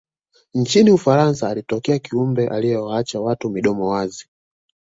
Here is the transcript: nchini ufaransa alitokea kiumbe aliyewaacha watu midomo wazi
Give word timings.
nchini 0.53 0.91
ufaransa 0.91 1.49
alitokea 1.49 1.99
kiumbe 1.99 2.47
aliyewaacha 2.47 3.21
watu 3.21 3.49
midomo 3.49 3.87
wazi 3.89 4.27